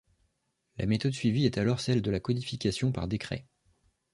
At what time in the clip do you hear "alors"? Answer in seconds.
1.59-1.79